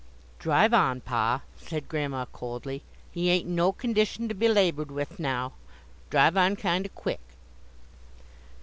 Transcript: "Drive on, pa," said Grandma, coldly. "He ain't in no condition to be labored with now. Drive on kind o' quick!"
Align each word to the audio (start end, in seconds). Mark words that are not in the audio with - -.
"Drive 0.39 0.73
on, 0.73 0.99
pa," 1.01 1.41
said 1.57 1.87
Grandma, 1.87 2.25
coldly. 2.25 2.81
"He 3.11 3.29
ain't 3.29 3.45
in 3.45 3.53
no 3.53 3.71
condition 3.71 4.27
to 4.29 4.33
be 4.33 4.47
labored 4.47 4.89
with 4.89 5.19
now. 5.19 5.53
Drive 6.09 6.35
on 6.35 6.55
kind 6.55 6.87
o' 6.87 6.99
quick!" 6.99 7.21